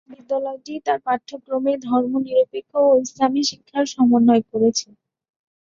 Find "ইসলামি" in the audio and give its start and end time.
3.03-3.41